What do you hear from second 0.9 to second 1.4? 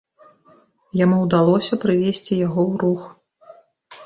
Яму